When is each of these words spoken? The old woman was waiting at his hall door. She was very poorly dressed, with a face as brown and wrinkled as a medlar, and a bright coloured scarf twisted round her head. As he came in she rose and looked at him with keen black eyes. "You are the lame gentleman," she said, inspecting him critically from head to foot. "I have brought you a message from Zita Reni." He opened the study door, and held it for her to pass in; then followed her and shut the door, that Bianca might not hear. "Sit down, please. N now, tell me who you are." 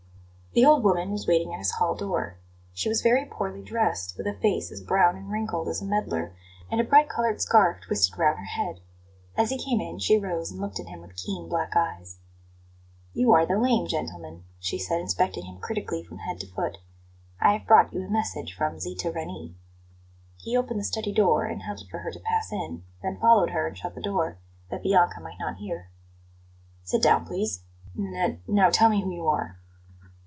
The 0.53 0.65
old 0.65 0.83
woman 0.83 1.11
was 1.11 1.27
waiting 1.29 1.53
at 1.53 1.59
his 1.59 1.71
hall 1.71 1.95
door. 1.95 2.37
She 2.73 2.89
was 2.89 3.01
very 3.01 3.23
poorly 3.25 3.61
dressed, 3.63 4.17
with 4.17 4.27
a 4.27 4.33
face 4.33 4.69
as 4.69 4.81
brown 4.83 5.15
and 5.15 5.31
wrinkled 5.31 5.69
as 5.69 5.81
a 5.81 5.85
medlar, 5.85 6.35
and 6.69 6.81
a 6.81 6.83
bright 6.83 7.07
coloured 7.07 7.39
scarf 7.41 7.79
twisted 7.87 8.19
round 8.19 8.37
her 8.37 8.43
head. 8.43 8.81
As 9.37 9.49
he 9.49 9.57
came 9.57 9.79
in 9.79 9.97
she 9.99 10.17
rose 10.17 10.51
and 10.51 10.59
looked 10.59 10.77
at 10.77 10.87
him 10.89 10.99
with 10.99 11.15
keen 11.15 11.47
black 11.47 11.71
eyes. 11.77 12.19
"You 13.13 13.31
are 13.31 13.45
the 13.45 13.57
lame 13.57 13.87
gentleman," 13.87 14.43
she 14.59 14.77
said, 14.77 14.99
inspecting 14.99 15.45
him 15.45 15.57
critically 15.61 16.03
from 16.03 16.17
head 16.17 16.41
to 16.41 16.47
foot. 16.47 16.79
"I 17.39 17.53
have 17.53 17.65
brought 17.65 17.93
you 17.93 18.03
a 18.05 18.09
message 18.09 18.53
from 18.53 18.77
Zita 18.77 19.09
Reni." 19.09 19.55
He 20.35 20.57
opened 20.57 20.81
the 20.81 20.83
study 20.83 21.13
door, 21.13 21.45
and 21.45 21.61
held 21.61 21.79
it 21.79 21.87
for 21.89 21.99
her 21.99 22.11
to 22.11 22.19
pass 22.19 22.51
in; 22.51 22.83
then 23.01 23.17
followed 23.21 23.51
her 23.51 23.67
and 23.67 23.77
shut 23.77 23.95
the 23.95 24.01
door, 24.01 24.37
that 24.69 24.83
Bianca 24.83 25.21
might 25.21 25.39
not 25.39 25.59
hear. 25.59 25.87
"Sit 26.83 27.01
down, 27.01 27.23
please. 27.25 27.63
N 27.97 28.41
now, 28.49 28.69
tell 28.69 28.89
me 28.89 29.01
who 29.01 29.11
you 29.11 29.29
are." 29.29 29.57